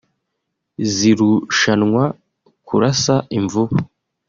zirushanwa 0.93 2.03
kurasa 2.67 3.15
imvubu 3.37 3.75